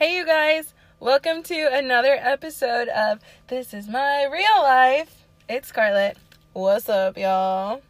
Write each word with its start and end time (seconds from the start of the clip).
Hey, 0.00 0.16
you 0.16 0.24
guys, 0.24 0.72
welcome 0.98 1.42
to 1.42 1.68
another 1.70 2.16
episode 2.18 2.88
of 2.88 3.20
This 3.48 3.74
Is 3.74 3.86
My 3.86 4.24
Real 4.24 4.62
Life. 4.62 5.26
It's 5.46 5.68
Scarlett. 5.68 6.16
What's 6.54 6.88
up, 6.88 7.18
y'all? 7.18 7.82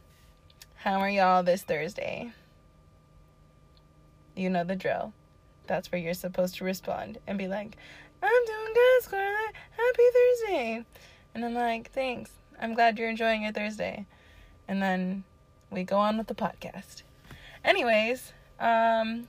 How 0.75 0.99
are 0.99 1.09
y'all 1.09 1.45
this 1.45 1.63
Thursday? 1.63 2.33
You 4.35 4.51
know 4.51 4.65
the 4.65 4.75
drill. 4.75 5.13
That's 5.69 5.93
where 5.93 6.01
you're 6.01 6.15
supposed 6.15 6.57
to 6.57 6.65
respond 6.65 7.19
and 7.29 7.39
be 7.39 7.47
like, 7.47 7.77
I'm 8.21 8.45
doing 8.45 8.75
good, 8.75 9.03
Scarlett. 9.05 9.55
Happy 9.71 10.03
Thursday. 10.13 10.85
And 11.37 11.45
I'm 11.45 11.55
like, 11.55 11.93
thanks. 11.93 12.33
I'm 12.61 12.75
glad 12.75 12.99
you're 12.99 13.09
enjoying 13.09 13.45
your 13.45 13.53
Thursday. 13.53 14.05
And 14.67 14.83
then 14.83 15.23
we 15.71 15.85
go 15.85 15.99
on 15.99 16.19
with 16.19 16.27
the 16.27 16.35
podcast. 16.35 17.03
Anyways, 17.65 18.33
um, 18.59 19.29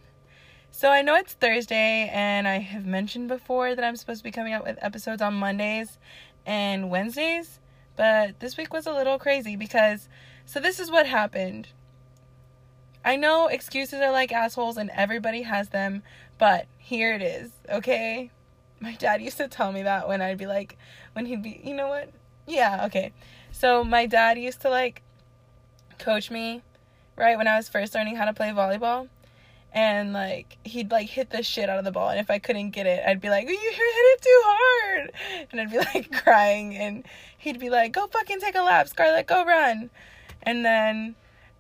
so 0.72 0.90
I 0.90 1.02
know 1.02 1.16
it's 1.16 1.34
Thursday, 1.34 2.10
and 2.12 2.48
I 2.48 2.60
have 2.60 2.86
mentioned 2.86 3.28
before 3.28 3.76
that 3.76 3.84
I'm 3.84 3.98
supposed 3.98 4.22
to 4.22 4.24
be 4.24 4.32
coming 4.32 4.54
out 4.54 4.64
with 4.64 4.78
episodes 4.82 5.22
on 5.22 5.34
Mondays 5.34 6.00
and 6.46 6.90
Wednesdays, 6.90 7.60
but 7.98 8.40
this 8.40 8.58
week 8.58 8.74
was 8.74 8.88
a 8.88 8.94
little 8.94 9.20
crazy 9.20 9.58
because, 9.58 10.08
so 10.46 10.60
this 10.60 10.80
is 10.80 10.90
what 10.90 11.06
happened. 11.06 11.68
I 13.04 13.18
know 13.18 13.48
excuses 13.48 14.00
are 14.00 14.12
like 14.12 14.32
assholes 14.32 14.78
and 14.78 14.90
everybody 14.92 15.42
has 15.42 15.70
them, 15.70 16.04
but 16.38 16.68
here 16.78 17.14
it 17.14 17.22
is, 17.22 17.52
okay? 17.70 18.32
My 18.80 18.94
dad 18.96 19.22
used 19.22 19.38
to 19.38 19.48
tell 19.50 19.72
me 19.72 19.84
that 19.84 20.08
when 20.08 20.22
I'd 20.22 20.38
be 20.38 20.48
like, 20.48 20.78
when 21.14 21.26
he'd 21.26 21.44
be, 21.44 21.62
you 21.64 21.76
know 21.76 21.90
what? 21.90 22.10
Yeah, 22.48 22.86
okay. 22.86 23.12
So 23.52 23.84
my 23.84 24.06
dad 24.06 24.40
used 24.40 24.62
to 24.62 24.70
like 24.70 25.04
coach 26.00 26.32
me, 26.32 26.64
right, 27.18 27.38
when 27.38 27.48
I 27.48 27.58
was 27.58 27.68
first 27.68 27.94
learning 27.94 28.16
how 28.16 28.26
to 28.26 28.34
play 28.34 28.50
volleyball 28.50 29.10
and 29.74 30.12
like 30.12 30.58
he'd 30.64 30.92
like 30.92 31.08
hit 31.08 31.30
the 31.30 31.42
shit 31.42 31.70
out 31.70 31.80
of 31.80 31.86
the 31.86 31.92
ball 31.92 32.10
and 32.10 32.20
if 32.20 32.30
i 32.30 32.38
couldn't 32.40 32.72
get 32.72 32.86
it 32.86 33.04
i'd 33.08 33.22
be 33.22 33.30
like 33.30 33.48
you 33.48 33.56
hit 33.56 33.80
it 33.80 34.22
too 34.22 34.42
hard! 34.44 35.12
And 35.52 35.62
i'd 35.62 35.72
be 35.72 35.78
like 35.94 36.12
crying 36.24 36.76
and 36.76 37.06
he'd 37.38 37.60
be 37.60 37.70
like 37.70 37.94
go 37.94 38.08
fucking 38.08 38.40
take 38.40 38.56
a 38.56 38.62
lap 38.62 38.88
scarlett 38.88 39.28
go 39.28 39.46
run! 39.46 39.90
And 40.44 40.66
then 40.66 41.16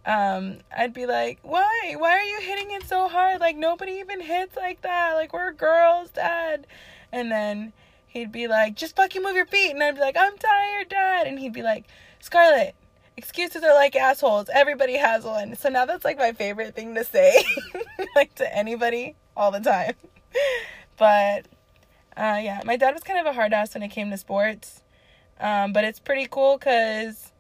um 0.05 0.57
i'd 0.75 0.93
be 0.93 1.05
like 1.05 1.39
why? 1.41 1.95
Why 1.97 2.11
are 2.11 2.23
you 2.23 2.39
hitting 2.41 2.71
it 2.71 2.83
so 2.87 3.07
hard? 3.07 3.39
Like 3.39 3.55
nobody 3.55 3.93
even 3.93 4.19
hits 4.19 4.55
like 4.55 4.81
that. 4.81 5.13
Like 5.13 5.31
we're 5.33 5.51
girls 5.53 6.09
dad! 6.09 6.67
And 7.11 7.31
then 7.31 7.73
he'd 8.07 8.31
be 8.31 8.47
like 8.47 8.75
just 8.75 8.95
fucking 8.95 9.23
move 9.23 9.35
your 9.35 9.45
feet! 9.45 9.71
And 9.71 9.81
i'd 9.83 9.95
be 9.95 10.01
like 10.01 10.17
i'm 10.19 10.37
tired 10.37 10.89
dad! 10.89 11.27
And 11.27 11.39
he'd 11.39 11.53
be 11.53 11.63
like 11.63 11.85
scarlett 12.19 12.75
excuses 13.17 13.63
are 13.63 13.73
like 13.73 13.95
assholes. 13.95 14.49
Everybody 14.53 14.97
has 14.97 15.23
one. 15.23 15.55
So 15.55 15.69
now 15.69 15.85
that's 15.85 16.05
like 16.05 16.17
my 16.17 16.31
favorite 16.33 16.75
thing 16.75 16.95
to 16.95 17.03
say, 17.03 17.43
like 18.15 18.33
to 18.35 18.55
anybody 18.55 19.15
all 19.35 19.51
the 19.51 19.59
time. 19.59 19.93
But 20.97 21.45
uh, 22.15 22.39
yeah, 22.41 22.61
my 22.65 22.77
dad 22.77 22.93
was 22.93 23.03
kind 23.03 23.19
of 23.19 23.25
a 23.25 23.33
hard 23.33 23.53
ass 23.53 23.73
when 23.73 23.83
it 23.83 23.89
came 23.89 24.09
to 24.11 24.17
sports. 24.17 24.81
Um, 25.39 25.73
but 25.73 25.83
it's 25.83 25.99
pretty 25.99 26.27
cool 26.29 26.57
because 26.57 27.31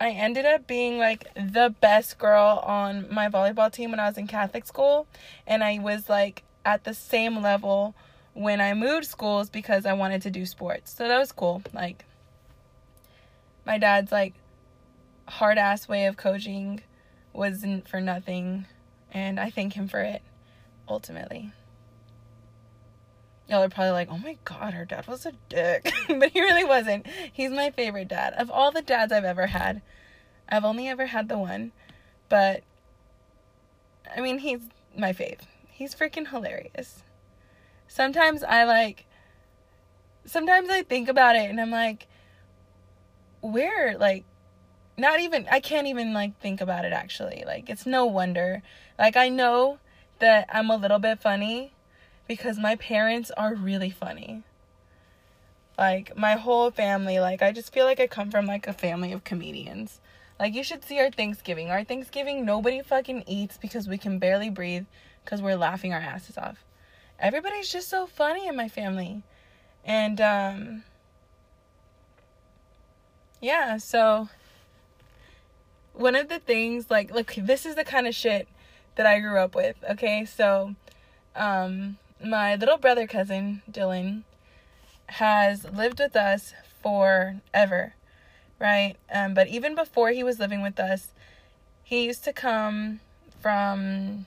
I 0.00 0.10
ended 0.10 0.44
up 0.44 0.66
being 0.66 0.98
like 0.98 1.32
the 1.34 1.74
best 1.80 2.18
girl 2.18 2.62
on 2.64 3.06
my 3.12 3.28
volleyball 3.28 3.72
team 3.72 3.90
when 3.90 4.00
I 4.00 4.08
was 4.08 4.18
in 4.18 4.26
Catholic 4.26 4.66
school. 4.66 5.06
And 5.46 5.62
I 5.62 5.78
was 5.78 6.08
like 6.08 6.42
at 6.64 6.84
the 6.84 6.94
same 6.94 7.42
level 7.42 7.94
when 8.34 8.60
I 8.60 8.74
moved 8.74 9.06
schools 9.06 9.48
because 9.50 9.86
I 9.86 9.92
wanted 9.92 10.22
to 10.22 10.30
do 10.30 10.46
sports. 10.46 10.94
So 10.94 11.08
that 11.08 11.18
was 11.18 11.32
cool. 11.32 11.62
Like, 11.72 12.04
my 13.66 13.78
dad's 13.78 14.12
like 14.12 14.34
hard 15.28 15.58
ass 15.58 15.88
way 15.88 16.06
of 16.06 16.16
coaching 16.16 16.80
wasn't 17.32 17.88
for 17.88 18.00
nothing, 18.00 18.66
and 19.12 19.38
I 19.38 19.50
thank 19.50 19.74
him 19.74 19.88
for 19.88 20.00
it 20.00 20.22
ultimately. 20.88 21.52
Y'all 23.48 23.62
are 23.62 23.68
probably 23.68 23.92
like, 23.92 24.08
oh 24.10 24.18
my 24.18 24.36
god, 24.44 24.74
her 24.74 24.84
dad 24.84 25.06
was 25.06 25.24
a 25.24 25.32
dick. 25.48 25.90
but 26.08 26.30
he 26.30 26.40
really 26.40 26.64
wasn't. 26.64 27.06
He's 27.32 27.50
my 27.50 27.70
favorite 27.70 28.08
dad. 28.08 28.34
Of 28.34 28.50
all 28.50 28.70
the 28.70 28.82
dads 28.82 29.12
I've 29.12 29.24
ever 29.24 29.46
had, 29.46 29.80
I've 30.48 30.64
only 30.64 30.88
ever 30.88 31.06
had 31.06 31.28
the 31.28 31.38
one. 31.38 31.72
But, 32.28 32.62
I 34.14 34.20
mean, 34.20 34.38
he's 34.38 34.60
my 34.96 35.12
fave. 35.14 35.40
He's 35.70 35.94
freaking 35.94 36.28
hilarious. 36.28 37.02
Sometimes 37.86 38.42
I 38.42 38.64
like, 38.64 39.06
sometimes 40.26 40.68
I 40.68 40.82
think 40.82 41.08
about 41.08 41.36
it 41.36 41.48
and 41.48 41.58
I'm 41.58 41.70
like, 41.70 42.06
where, 43.40 43.96
like, 43.96 44.24
not 44.98 45.20
even 45.20 45.46
I 45.50 45.60
can't 45.60 45.86
even 45.86 46.12
like 46.12 46.38
think 46.40 46.60
about 46.60 46.84
it 46.84 46.92
actually. 46.92 47.44
Like 47.46 47.70
it's 47.70 47.86
no 47.86 48.04
wonder. 48.04 48.62
Like 48.98 49.16
I 49.16 49.28
know 49.28 49.78
that 50.18 50.48
I'm 50.52 50.70
a 50.70 50.76
little 50.76 50.98
bit 50.98 51.20
funny 51.20 51.72
because 52.26 52.58
my 52.58 52.76
parents 52.76 53.30
are 53.30 53.54
really 53.54 53.90
funny. 53.90 54.42
Like 55.78 56.16
my 56.16 56.32
whole 56.32 56.72
family, 56.72 57.20
like 57.20 57.40
I 57.40 57.52
just 57.52 57.72
feel 57.72 57.84
like 57.84 58.00
I 58.00 58.08
come 58.08 58.30
from 58.30 58.46
like 58.46 58.66
a 58.66 58.72
family 58.72 59.12
of 59.12 59.22
comedians. 59.22 60.00
Like 60.40 60.54
you 60.54 60.64
should 60.64 60.84
see 60.84 60.98
our 60.98 61.10
Thanksgiving. 61.10 61.70
Our 61.70 61.84
Thanksgiving 61.84 62.44
nobody 62.44 62.82
fucking 62.82 63.24
eats 63.28 63.56
because 63.56 63.86
we 63.88 63.98
can 63.98 64.18
barely 64.18 64.50
breathe 64.50 64.86
cuz 65.24 65.40
we're 65.40 65.56
laughing 65.56 65.94
our 65.94 66.00
asses 66.00 66.36
off. 66.36 66.64
Everybody's 67.20 67.70
just 67.70 67.88
so 67.88 68.06
funny 68.06 68.48
in 68.48 68.56
my 68.56 68.68
family. 68.68 69.22
And 69.84 70.20
um 70.20 70.82
yeah, 73.40 73.76
so 73.76 74.28
one 75.98 76.14
of 76.14 76.28
the 76.28 76.38
things 76.38 76.90
like 76.90 77.12
look 77.12 77.34
this 77.36 77.66
is 77.66 77.74
the 77.74 77.84
kind 77.84 78.06
of 78.06 78.14
shit 78.14 78.48
that 78.94 79.06
I 79.06 79.20
grew 79.20 79.38
up 79.38 79.54
with. 79.54 79.76
Okay, 79.90 80.24
so 80.24 80.74
um, 81.34 81.98
my 82.24 82.54
little 82.56 82.78
brother 82.78 83.06
cousin 83.06 83.62
Dylan 83.70 84.22
has 85.06 85.64
lived 85.64 85.98
with 85.98 86.16
us 86.16 86.54
forever, 86.82 87.94
right? 88.58 88.94
Um, 89.12 89.34
but 89.34 89.48
even 89.48 89.74
before 89.74 90.10
he 90.10 90.22
was 90.22 90.38
living 90.38 90.62
with 90.62 90.78
us, 90.78 91.12
he 91.82 92.04
used 92.04 92.24
to 92.24 92.32
come 92.32 93.00
from 93.40 94.26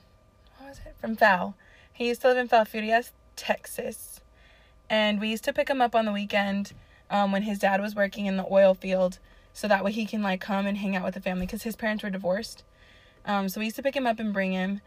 what 0.58 0.70
was 0.70 0.78
it? 0.86 0.94
From 1.00 1.16
Fowl. 1.16 1.54
He 1.92 2.08
used 2.08 2.22
to 2.22 2.28
live 2.28 2.38
in 2.38 2.48
Falfurrias, 2.48 3.10
Texas, 3.36 4.20
and 4.90 5.20
we 5.20 5.28
used 5.28 5.44
to 5.44 5.52
pick 5.52 5.68
him 5.68 5.80
up 5.80 5.94
on 5.94 6.04
the 6.04 6.12
weekend 6.12 6.72
um, 7.10 7.32
when 7.32 7.42
his 7.42 7.58
dad 7.58 7.80
was 7.80 7.94
working 7.94 8.26
in 8.26 8.36
the 8.36 8.46
oil 8.50 8.74
field 8.74 9.18
so 9.52 9.68
that 9.68 9.84
way 9.84 9.92
he 9.92 10.06
can 10.06 10.22
like 10.22 10.40
come 10.40 10.66
and 10.66 10.78
hang 10.78 10.96
out 10.96 11.04
with 11.04 11.14
the 11.14 11.20
family 11.20 11.46
because 11.46 11.62
his 11.62 11.76
parents 11.76 12.02
were 12.02 12.10
divorced. 12.10 12.64
Um, 13.24 13.48
so 13.48 13.60
we 13.60 13.66
used 13.66 13.76
to 13.76 13.82
pick 13.82 13.96
him 13.96 14.06
up 14.06 14.18
and 14.18 14.32
bring 14.32 14.52
him, 14.52 14.80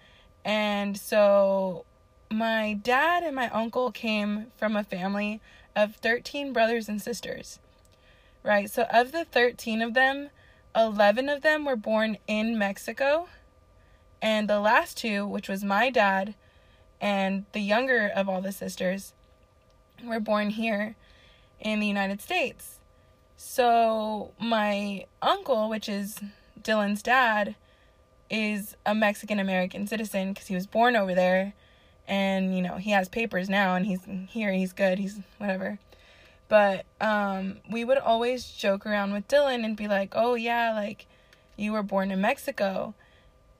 and 0.43 0.97
so 0.97 1.85
my 2.29 2.73
dad 2.73 3.23
and 3.23 3.35
my 3.35 3.49
uncle 3.49 3.91
came 3.91 4.47
from 4.57 4.75
a 4.75 4.83
family 4.83 5.41
of 5.75 5.95
13 5.95 6.53
brothers 6.53 6.89
and 6.89 7.01
sisters. 7.01 7.59
Right? 8.43 8.69
So 8.69 8.83
of 8.91 9.11
the 9.11 9.25
13 9.25 9.81
of 9.81 9.93
them, 9.93 10.29
11 10.75 11.29
of 11.29 11.41
them 11.41 11.65
were 11.65 11.75
born 11.75 12.17
in 12.27 12.57
Mexico, 12.57 13.27
and 14.21 14.49
the 14.49 14.59
last 14.59 14.97
two, 14.97 15.25
which 15.25 15.47
was 15.47 15.63
my 15.63 15.89
dad 15.89 16.35
and 17.01 17.45
the 17.51 17.59
younger 17.59 18.11
of 18.13 18.27
all 18.27 18.41
the 18.41 18.51
sisters, 18.51 19.13
were 20.03 20.19
born 20.19 20.49
here 20.51 20.95
in 21.59 21.79
the 21.79 21.87
United 21.87 22.21
States. 22.21 22.74
So 23.47 24.31
my 24.39 25.05
uncle, 25.21 25.69
which 25.69 25.87
is 25.87 26.19
Dylan's 26.61 27.03
dad, 27.03 27.55
is 28.27 28.75
a 28.87 28.95
Mexican 28.95 29.39
American 29.39 29.85
citizen 29.85 30.33
because 30.33 30.47
he 30.47 30.55
was 30.55 30.65
born 30.65 30.95
over 30.95 31.13
there. 31.13 31.53
And 32.07 32.55
you 32.55 32.63
know 32.63 32.77
he 32.77 32.89
has 32.89 33.07
papers 33.07 33.47
now 33.47 33.75
and 33.75 33.85
he's 33.85 33.99
here 34.29 34.51
he's 34.51 34.73
good 34.73 34.97
he's 34.97 35.19
whatever. 35.37 35.77
But 36.49 36.85
um 36.99 37.57
we 37.71 37.85
would 37.85 37.99
always 37.99 38.45
joke 38.47 38.85
around 38.85 39.13
with 39.13 39.27
Dylan 39.27 39.63
and 39.63 39.77
be 39.77 39.87
like 39.87 40.13
oh 40.15 40.33
yeah 40.33 40.73
like 40.73 41.05
you 41.55 41.71
were 41.71 41.83
born 41.83 42.09
in 42.09 42.19
Mexico. 42.19 42.95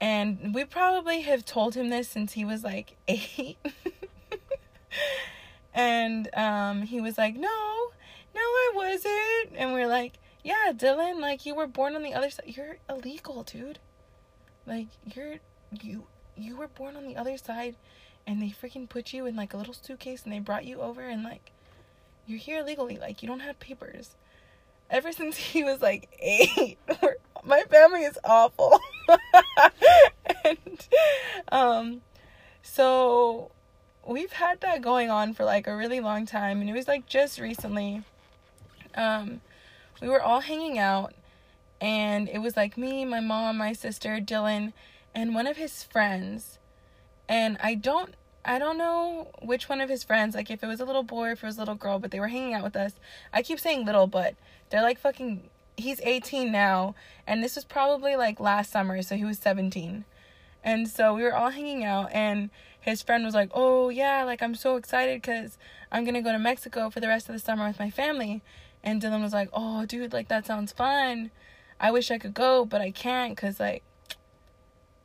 And 0.00 0.52
we 0.52 0.64
probably 0.64 1.20
have 1.20 1.44
told 1.44 1.76
him 1.76 1.90
this 1.90 2.08
since 2.08 2.32
he 2.32 2.44
was 2.44 2.64
like 2.64 2.96
8 3.08 3.56
and 5.74 6.28
um 6.34 6.82
he 6.82 7.00
was 7.00 7.16
like 7.16 7.36
no 7.36 7.92
no, 8.36 8.42
I 8.42 8.72
wasn't. 8.74 9.56
And 9.56 9.72
we're 9.72 9.86
like, 9.86 10.18
yeah, 10.44 10.72
Dylan, 10.72 11.20
like 11.20 11.46
you 11.46 11.54
were 11.54 11.66
born 11.66 11.96
on 11.96 12.02
the 12.02 12.14
other 12.14 12.30
side. 12.30 12.44
You're 12.46 12.76
illegal, 12.88 13.42
dude. 13.42 13.78
Like 14.66 14.88
you're 15.14 15.36
you 15.80 16.06
you 16.36 16.56
were 16.56 16.68
born 16.68 16.96
on 16.96 17.06
the 17.06 17.16
other 17.16 17.38
side 17.38 17.76
and 18.26 18.42
they 18.42 18.50
freaking 18.50 18.88
put 18.88 19.12
you 19.12 19.26
in 19.26 19.36
like 19.36 19.54
a 19.54 19.56
little 19.56 19.74
suitcase 19.74 20.24
and 20.24 20.32
they 20.32 20.38
brought 20.38 20.66
you 20.66 20.80
over 20.80 21.00
and 21.00 21.22
like 21.24 21.52
you're 22.26 22.38
here 22.38 22.60
illegally. 22.60 22.98
Like 22.98 23.22
you 23.22 23.28
don't 23.28 23.40
have 23.40 23.58
papers. 23.58 24.16
Ever 24.90 25.12
since 25.12 25.36
he 25.52 25.64
was 25.64 25.80
like 25.80 26.08
eight, 26.20 26.78
my 27.44 27.62
family 27.62 28.02
is 28.02 28.18
awful. 28.22 28.78
and 30.44 30.88
um 31.50 32.02
so 32.62 33.50
we've 34.06 34.32
had 34.32 34.60
that 34.60 34.82
going 34.82 35.10
on 35.10 35.32
for 35.32 35.44
like 35.44 35.66
a 35.66 35.74
really 35.74 36.00
long 36.00 36.26
time 36.26 36.60
and 36.60 36.68
it 36.68 36.74
was 36.74 36.86
like 36.86 37.06
just 37.06 37.40
recently 37.40 38.02
um, 38.96 39.40
we 40.00 40.08
were 40.08 40.22
all 40.22 40.40
hanging 40.40 40.78
out, 40.78 41.14
and 41.80 42.28
it 42.28 42.38
was 42.38 42.56
like 42.56 42.76
me, 42.76 43.04
my 43.04 43.20
mom, 43.20 43.58
my 43.58 43.72
sister, 43.72 44.18
Dylan, 44.20 44.72
and 45.14 45.34
one 45.34 45.46
of 45.46 45.56
his 45.56 45.82
friends. 45.82 46.58
And 47.28 47.56
I 47.62 47.74
don't, 47.74 48.14
I 48.44 48.58
don't 48.58 48.78
know 48.78 49.28
which 49.42 49.68
one 49.68 49.80
of 49.80 49.88
his 49.88 50.04
friends, 50.04 50.34
like 50.34 50.50
if 50.50 50.62
it 50.62 50.66
was 50.66 50.80
a 50.80 50.84
little 50.84 51.02
boy 51.02 51.28
or 51.28 51.32
if 51.32 51.42
it 51.42 51.46
was 51.46 51.56
a 51.56 51.60
little 51.60 51.74
girl, 51.74 51.98
but 51.98 52.10
they 52.10 52.20
were 52.20 52.28
hanging 52.28 52.54
out 52.54 52.62
with 52.62 52.76
us. 52.76 52.92
I 53.32 53.42
keep 53.42 53.58
saying 53.58 53.84
little, 53.84 54.06
but 54.06 54.36
they're 54.70 54.82
like 54.82 54.98
fucking 54.98 55.50
he's 55.76 56.00
18 56.00 56.50
now 56.50 56.94
and 57.26 57.44
this 57.44 57.54
was 57.54 57.64
probably 57.64 58.16
like 58.16 58.40
last 58.40 58.70
summer, 58.70 59.02
so 59.02 59.16
he 59.16 59.24
was 59.24 59.38
17. 59.38 60.04
And 60.62 60.88
so 60.88 61.14
we 61.14 61.22
were 61.22 61.34
all 61.34 61.50
hanging 61.50 61.84
out 61.84 62.10
and 62.12 62.50
his 62.80 63.02
friend 63.02 63.24
was 63.24 63.34
like, 63.34 63.50
"Oh, 63.52 63.88
yeah, 63.88 64.22
like 64.22 64.42
I'm 64.42 64.54
so 64.54 64.76
excited 64.76 65.22
cuz 65.22 65.58
I'm 65.90 66.04
going 66.04 66.14
to 66.14 66.22
go 66.22 66.32
to 66.32 66.38
Mexico 66.38 66.88
for 66.88 67.00
the 67.00 67.08
rest 67.08 67.28
of 67.28 67.34
the 67.34 67.38
summer 67.40 67.66
with 67.66 67.80
my 67.80 67.90
family." 67.90 68.42
And 68.86 69.02
Dylan 69.02 69.20
was 69.22 69.34
like, 69.34 69.50
"Oh, 69.52 69.84
dude, 69.84 70.14
like 70.14 70.28
that 70.28 70.46
sounds 70.46 70.72
fun. 70.72 71.30
I 71.80 71.90
wish 71.90 72.10
I 72.10 72.18
could 72.18 72.34
go, 72.34 72.64
but 72.64 72.80
I 72.80 72.90
can't 72.92 73.36
cuz 73.36 73.60
like 73.60 73.82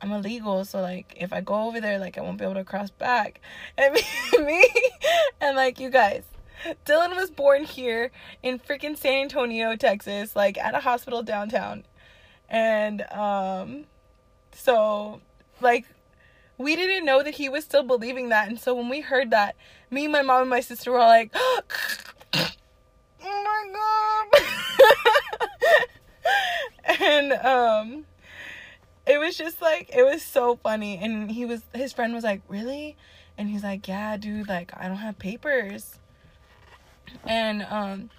I'm 0.02 0.10
illegal, 0.12 0.64
so 0.64 0.80
like 0.80 1.14
if 1.16 1.32
I 1.32 1.40
go 1.40 1.68
over 1.68 1.80
there, 1.80 1.98
like 1.98 2.18
I 2.18 2.22
won't 2.22 2.38
be 2.38 2.44
able 2.44 2.54
to 2.54 2.64
cross 2.64 2.90
back. 2.90 3.40
And 3.78 3.94
me, 4.46 4.68
and 5.40 5.56
like 5.56 5.78
you 5.80 5.90
guys, 5.90 6.24
Dylan 6.84 7.16
was 7.16 7.30
born 7.30 7.64
here 7.64 8.10
in 8.42 8.58
freaking 8.58 8.96
San 8.96 9.22
Antonio, 9.22 9.76
Texas, 9.76 10.34
like 10.36 10.58
at 10.58 10.74
a 10.74 10.80
hospital 10.80 11.22
downtown. 11.22 11.84
And 12.48 13.02
um 13.12 13.84
so 14.52 15.20
like 15.60 15.86
we 16.58 16.76
didn't 16.76 17.04
know 17.04 17.22
that 17.22 17.34
he 17.34 17.48
was 17.48 17.64
still 17.64 17.82
believing 17.84 18.28
that. 18.30 18.48
And 18.48 18.58
so 18.60 18.74
when 18.74 18.88
we 18.88 19.00
heard 19.00 19.30
that, 19.30 19.56
me, 19.90 20.06
my 20.08 20.22
mom, 20.22 20.42
and 20.42 20.50
my 20.50 20.60
sister 20.60 20.92
were 20.92 20.98
all 20.98 21.08
like, 21.08 21.32
"Oh 21.34 22.50
my 23.22 23.70
god." 23.72 24.42
And 27.22 27.32
um 27.46 28.04
it 29.06 29.18
was 29.18 29.36
just 29.36 29.60
like 29.60 29.90
it 29.94 30.04
was 30.04 30.22
so 30.22 30.56
funny. 30.56 30.96
And 30.96 31.30
he 31.30 31.44
was 31.44 31.62
his 31.74 31.92
friend 31.92 32.14
was 32.14 32.24
like 32.24 32.42
really? 32.48 32.96
And 33.38 33.48
he's 33.48 33.62
like 33.62 33.88
yeah 33.88 34.16
dude 34.16 34.48
like 34.48 34.72
i 34.76 34.88
don't 34.88 34.98
have 34.98 35.18
papers. 35.18 35.98
And 37.24 37.66
um 37.68 38.10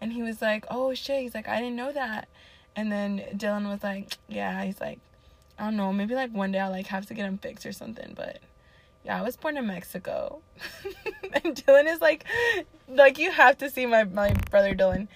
and 0.00 0.12
he 0.12 0.22
was 0.22 0.42
like 0.42 0.66
oh 0.70 0.94
shit. 0.94 1.22
He's 1.22 1.34
like 1.34 1.48
i 1.48 1.60
didn't 1.60 1.76
know 1.76 1.92
that. 1.92 2.28
And 2.74 2.92
then 2.92 3.22
dylan 3.34 3.68
was 3.68 3.82
like 3.82 4.18
yeah. 4.28 4.64
He's 4.64 4.80
like 4.80 4.98
i 5.58 5.64
don't 5.64 5.76
know. 5.76 5.92
Maybe 5.92 6.14
like 6.14 6.32
one 6.32 6.52
day 6.52 6.60
i'll 6.60 6.70
like 6.70 6.86
have 6.88 7.06
to 7.06 7.14
get 7.14 7.26
him 7.26 7.38
fixed 7.38 7.66
or 7.66 7.72
something. 7.72 8.12
But 8.16 8.40
yeah 9.04 9.18
i 9.18 9.22
was 9.22 9.36
born 9.36 9.56
in 9.56 9.66
mexico. 9.66 10.40
And 11.44 11.54
dylan 11.54 11.86
is 11.86 12.00
like 12.00 12.24
like 12.88 13.18
you 13.18 13.30
have 13.30 13.58
to 13.58 13.70
see 13.70 13.86
my 13.86 14.04
my 14.04 14.32
brother 14.50 14.74
dylan 14.74 15.08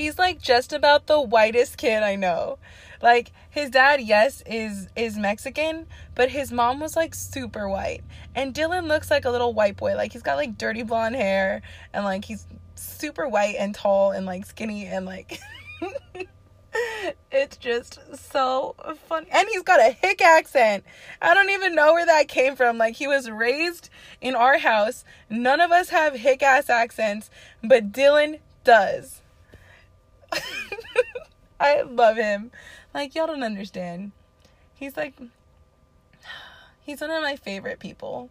he's 0.00 0.18
like 0.18 0.40
just 0.40 0.72
about 0.72 1.06
the 1.06 1.20
whitest 1.20 1.76
kid 1.76 2.02
i 2.02 2.16
know 2.16 2.58
like 3.02 3.32
his 3.48 3.70
dad, 3.70 4.00
yes, 4.00 4.42
is 4.46 4.88
is 4.94 5.16
Mexican, 5.16 5.86
but 6.14 6.30
his 6.30 6.52
mom 6.52 6.80
was 6.80 6.96
like 6.96 7.14
super 7.14 7.68
white. 7.68 8.02
And 8.34 8.54
Dylan 8.54 8.86
looks 8.86 9.10
like 9.10 9.24
a 9.24 9.30
little 9.30 9.54
white 9.54 9.76
boy. 9.76 9.96
Like 9.96 10.12
he's 10.12 10.22
got 10.22 10.36
like 10.36 10.58
dirty 10.58 10.82
blonde 10.82 11.16
hair 11.16 11.62
and 11.92 12.04
like 12.04 12.24
he's 12.24 12.46
super 12.74 13.26
white 13.26 13.56
and 13.58 13.74
tall 13.74 14.12
and 14.12 14.26
like 14.26 14.44
skinny 14.44 14.86
and 14.86 15.06
like 15.06 15.40
it's 17.32 17.56
just 17.56 18.00
so 18.14 18.76
funny. 19.08 19.28
And 19.32 19.48
he's 19.48 19.62
got 19.62 19.80
a 19.80 19.92
hick 19.92 20.20
accent. 20.20 20.84
I 21.22 21.32
don't 21.32 21.50
even 21.50 21.74
know 21.74 21.94
where 21.94 22.06
that 22.06 22.28
came 22.28 22.54
from. 22.54 22.76
Like 22.76 22.96
he 22.96 23.08
was 23.08 23.30
raised 23.30 23.88
in 24.20 24.34
our 24.34 24.58
house. 24.58 25.04
None 25.30 25.60
of 25.60 25.72
us 25.72 25.88
have 25.88 26.14
hick 26.14 26.42
ass 26.42 26.68
accents, 26.68 27.30
but 27.64 27.92
Dylan 27.92 28.40
does. 28.62 29.19
I 31.60 31.82
love 31.82 32.16
him. 32.16 32.50
Like, 32.94 33.14
y'all 33.14 33.26
don't 33.26 33.42
understand. 33.42 34.12
He's 34.74 34.96
like, 34.96 35.14
he's 36.80 37.00
one 37.00 37.10
of 37.10 37.22
my 37.22 37.36
favorite 37.36 37.78
people. 37.78 38.30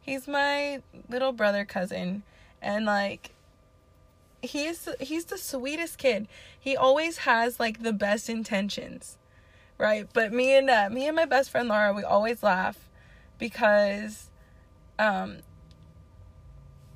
He's 0.00 0.28
my 0.28 0.82
little 1.08 1.32
brother 1.32 1.64
cousin. 1.64 2.22
And 2.62 2.86
like, 2.86 3.34
he's 4.44 4.88
he's 5.00 5.26
the 5.26 5.38
sweetest 5.38 5.98
kid. 5.98 6.28
He 6.58 6.76
always 6.76 7.18
has 7.18 7.58
like 7.58 7.82
the 7.82 7.92
best 7.92 8.28
intentions, 8.28 9.18
right? 9.78 10.08
But 10.12 10.32
me 10.32 10.56
and 10.56 10.70
uh, 10.70 10.88
me 10.90 11.06
and 11.06 11.16
my 11.16 11.24
best 11.24 11.50
friend 11.50 11.68
Laura, 11.68 11.92
we 11.92 12.02
always 12.04 12.42
laugh 12.42 12.88
because 13.38 14.30
um 14.98 15.38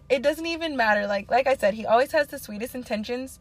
it 0.08 0.22
doesn't 0.22 0.46
even 0.46 0.76
matter 0.76 1.06
like 1.06 1.30
like 1.30 1.46
I 1.46 1.56
said, 1.56 1.74
he 1.74 1.86
always 1.86 2.12
has 2.12 2.28
the 2.28 2.38
sweetest 2.38 2.74
intentions, 2.74 3.38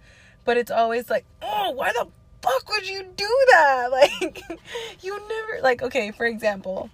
but 0.48 0.56
it's 0.56 0.72
always 0.72 1.10
like, 1.10 1.26
"Oh, 1.42 1.72
why 1.72 1.92
the 1.92 2.08
fuck 2.42 2.70
would 2.70 2.88
you 2.88 3.04
do 3.04 3.46
that? 3.52 3.90
Like, 3.98 4.42
you 5.02 5.20
never, 5.28 5.62
like, 5.62 5.82
okay, 5.82 6.12
for 6.12 6.26
example, 6.26 6.90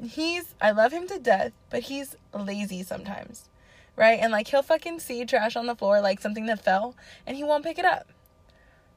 he's, 0.00 0.54
I 0.60 0.70
love 0.70 0.92
him 0.92 1.08
to 1.08 1.18
death, 1.18 1.52
but 1.70 1.84
he's 1.84 2.16
lazy 2.32 2.84
sometimes, 2.84 3.48
right? 3.96 4.20
And 4.20 4.30
like, 4.30 4.46
he'll 4.46 4.62
fucking 4.62 5.00
see 5.00 5.24
trash 5.24 5.56
on 5.56 5.66
the 5.66 5.74
floor, 5.74 6.00
like 6.00 6.20
something 6.20 6.46
that 6.46 6.64
fell, 6.64 6.94
and 7.26 7.36
he 7.36 7.42
won't 7.42 7.64
pick 7.64 7.78
it 7.78 7.84
up, 7.84 8.06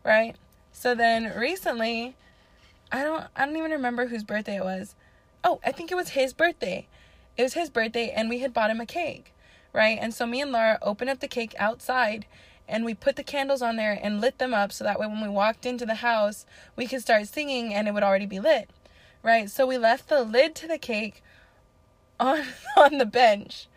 right? 0.04 0.36
So 0.72 0.94
then 0.94 1.34
recently, 1.36 2.16
I 2.92 3.04
don't, 3.04 3.26
I 3.36 3.48
don't 3.48 3.58
even 3.58 3.72
remember 3.72 4.08
whose 4.08 4.24
birthday 4.24 4.58
it 4.58 4.64
was. 4.64 4.94
Oh, 5.44 5.60
I 5.66 5.72
think 5.72 5.92
it 5.92 5.96
was 5.96 6.10
his 6.10 6.34
birthday. 6.34 6.88
It 7.36 7.42
was 7.42 7.56
his 7.56 7.72
birthday, 7.72 8.12
and 8.16 8.30
we 8.30 8.40
had 8.40 8.54
bought 8.54 8.70
him 8.70 8.82
a 8.82 8.86
cake, 8.86 9.34
right? 9.74 9.98
And 10.00 10.14
so 10.14 10.28
me 10.28 10.42
and 10.42 10.52
Laura 10.52 10.78
opened 10.84 11.10
up 11.10 11.20
the 11.20 11.28
cake 11.28 11.56
outside 11.58 12.28
and 12.68 12.84
we 12.84 12.94
put 12.94 13.16
the 13.16 13.24
candles 13.24 13.62
on 13.62 13.76
there 13.76 13.98
and 14.02 14.22
lit 14.22 14.38
them 14.40 14.54
up 14.54 14.72
so 14.72 14.84
that 14.84 15.00
way 15.00 15.08
when 15.08 15.22
we 15.22 15.30
walked 15.30 15.66
into 15.66 15.86
the 15.86 15.96
house 15.96 16.46
we 16.76 16.88
could 16.88 17.02
start 17.02 17.28
singing 17.28 17.74
and 17.74 17.88
it 17.88 17.94
would 17.94 18.04
already 18.04 18.26
be 18.26 18.40
lit 18.40 18.70
right? 19.24 19.50
So 19.50 19.66
we 19.66 19.78
left 19.78 20.10
the 20.10 20.24
lid 20.24 20.56
to 20.56 20.68
the 20.68 20.78
cake 20.78 21.22
on 22.20 22.44
on 22.78 22.98
the 22.98 23.06
bench 23.06 23.68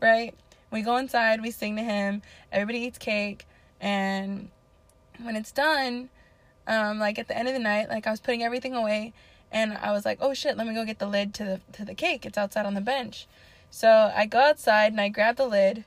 right? 0.00 0.34
We 0.70 0.82
go 0.82 0.96
inside 0.96 1.42
we 1.42 1.50
sing 1.50 1.76
to 1.76 1.82
him 1.82 2.22
everybody 2.52 2.78
eats 2.80 2.98
cake 2.98 3.46
and 3.80 4.50
when 5.22 5.36
it's 5.36 5.52
done 5.52 6.08
um 6.66 6.98
like 6.98 7.18
at 7.18 7.28
the 7.28 7.36
end 7.36 7.48
of 7.48 7.54
the 7.54 7.60
night 7.60 7.88
like 7.88 8.06
i 8.06 8.10
was 8.10 8.20
putting 8.20 8.42
everything 8.42 8.74
away 8.74 9.12
and 9.50 9.76
i 9.78 9.90
was 9.90 10.04
like 10.04 10.18
oh 10.20 10.32
shit 10.32 10.56
let 10.56 10.66
me 10.66 10.74
go 10.74 10.84
get 10.84 10.98
the 10.98 11.06
lid 11.06 11.34
to 11.34 11.44
the 11.44 11.60
to 11.72 11.84
the 11.84 11.94
cake. 11.94 12.24
It's 12.24 12.38
outside 12.38 12.66
on 12.66 12.74
the 12.74 12.80
bench. 12.80 13.26
So 13.70 14.12
i 14.14 14.26
go 14.26 14.38
outside 14.38 14.92
and 14.92 15.00
i 15.00 15.08
grab 15.08 15.36
the 15.36 15.46
lid 15.46 15.84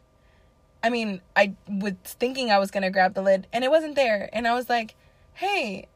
I 0.83 0.89
mean, 0.89 1.21
I 1.35 1.55
was 1.67 1.93
thinking 2.03 2.51
I 2.51 2.59
was 2.59 2.69
gonna 2.69 2.91
grab 2.91 3.13
the 3.13 3.21
lid 3.21 3.47
and 3.53 3.63
it 3.63 3.71
wasn't 3.71 3.95
there. 3.95 4.29
And 4.33 4.47
I 4.47 4.53
was 4.53 4.69
like, 4.69 4.95
hey, 5.35 5.87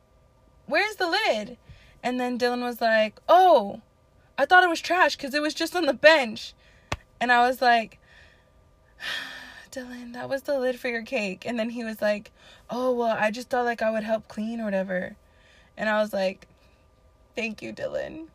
where's 0.65 0.95
the 0.95 1.09
lid? 1.09 1.57
And 2.01 2.19
then 2.19 2.39
Dylan 2.39 2.61
was 2.61 2.79
like, 2.79 3.19
oh, 3.27 3.81
I 4.37 4.45
thought 4.45 4.63
it 4.63 4.69
was 4.69 4.81
trash 4.81 5.15
because 5.17 5.33
it 5.33 5.41
was 5.41 5.53
just 5.53 5.75
on 5.75 5.85
the 5.85 5.93
bench. 5.93 6.53
And 7.19 7.31
I 7.31 7.45
was 7.47 7.61
like, 7.61 7.99
Dylan, 9.71 10.13
that 10.13 10.29
was 10.29 10.43
the 10.43 10.57
lid 10.57 10.79
for 10.79 10.87
your 10.87 11.03
cake. 11.03 11.43
And 11.45 11.59
then 11.59 11.71
he 11.71 11.83
was 11.83 12.01
like, 12.01 12.31
oh, 12.69 12.93
well, 12.93 13.15
I 13.19 13.31
just 13.31 13.49
thought 13.49 13.65
like 13.65 13.81
I 13.81 13.91
would 13.91 14.03
help 14.03 14.27
clean 14.27 14.61
or 14.61 14.65
whatever. 14.65 15.15
And 15.75 15.89
I 15.89 16.01
was 16.01 16.13
like, 16.13 16.47
thank 17.35 17.61
you, 17.61 17.73
Dylan. 17.73 18.27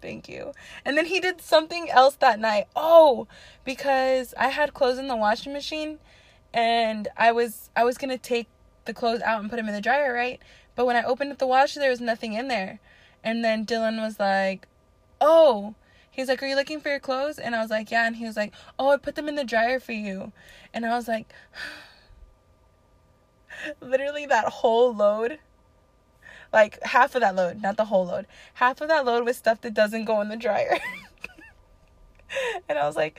Thank 0.00 0.28
you. 0.28 0.52
And 0.84 0.96
then 0.96 1.06
he 1.06 1.20
did 1.20 1.40
something 1.40 1.90
else 1.90 2.16
that 2.16 2.38
night. 2.38 2.66
Oh, 2.76 3.26
because 3.64 4.34
I 4.36 4.48
had 4.48 4.74
clothes 4.74 4.98
in 4.98 5.08
the 5.08 5.16
washing 5.16 5.52
machine 5.52 5.98
and 6.52 7.08
I 7.16 7.32
was 7.32 7.70
I 7.74 7.84
was 7.84 7.98
going 7.98 8.10
to 8.10 8.18
take 8.18 8.48
the 8.84 8.94
clothes 8.94 9.22
out 9.22 9.40
and 9.40 9.50
put 9.50 9.56
them 9.56 9.68
in 9.68 9.74
the 9.74 9.80
dryer, 9.80 10.12
right? 10.12 10.40
But 10.74 10.86
when 10.86 10.96
I 10.96 11.02
opened 11.02 11.32
up 11.32 11.38
the 11.38 11.46
washer, 11.46 11.80
there 11.80 11.90
was 11.90 12.00
nothing 12.00 12.34
in 12.34 12.48
there. 12.48 12.80
And 13.24 13.44
then 13.44 13.66
Dylan 13.66 14.00
was 14.00 14.20
like, 14.20 14.68
"Oh, 15.20 15.74
he's 16.10 16.28
like, 16.28 16.42
"Are 16.42 16.46
you 16.46 16.54
looking 16.54 16.80
for 16.80 16.90
your 16.90 17.00
clothes?" 17.00 17.38
And 17.38 17.54
I 17.54 17.60
was 17.60 17.70
like, 17.70 17.90
"Yeah." 17.90 18.06
And 18.06 18.16
he 18.16 18.26
was 18.26 18.36
like, 18.36 18.54
"Oh, 18.78 18.90
I 18.90 18.98
put 18.98 19.16
them 19.16 19.28
in 19.28 19.34
the 19.34 19.44
dryer 19.44 19.80
for 19.80 19.92
you." 19.92 20.32
And 20.72 20.86
I 20.86 20.94
was 20.94 21.08
like, 21.08 21.32
literally 23.80 24.26
that 24.26 24.46
whole 24.46 24.94
load 24.94 25.38
like 26.52 26.82
half 26.82 27.14
of 27.14 27.20
that 27.20 27.34
load, 27.34 27.62
not 27.62 27.76
the 27.76 27.86
whole 27.86 28.06
load. 28.06 28.26
Half 28.54 28.80
of 28.80 28.88
that 28.88 29.04
load 29.04 29.24
was 29.24 29.36
stuff 29.36 29.60
that 29.62 29.74
doesn't 29.74 30.04
go 30.04 30.20
in 30.20 30.28
the 30.28 30.36
dryer. 30.36 30.78
and 32.68 32.78
I 32.78 32.86
was 32.86 32.96
like, 32.96 33.18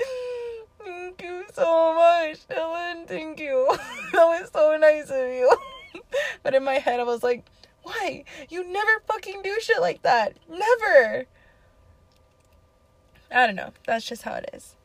thank 0.83 1.21
you 1.21 1.45
so 1.53 1.93
much, 1.93 2.47
Dylan. 2.47 3.07
Thank 3.07 3.39
you. 3.39 3.67
that 4.13 4.25
was 4.25 4.49
so 4.53 4.77
nice 4.77 5.09
of 5.09 5.27
you. 5.29 5.55
but 6.43 6.55
in 6.55 6.63
my 6.63 6.75
head, 6.75 6.99
I 6.99 7.03
was 7.03 7.23
like, 7.23 7.45
why? 7.83 8.23
You 8.49 8.69
never 8.69 9.01
fucking 9.07 9.41
do 9.43 9.57
shit 9.61 9.81
like 9.81 10.01
that. 10.01 10.37
Never. 10.49 11.25
I 13.31 13.45
don't 13.45 13.55
know. 13.55 13.71
That's 13.85 14.05
just 14.05 14.23
how 14.23 14.35
it 14.35 14.49
is. 14.53 14.75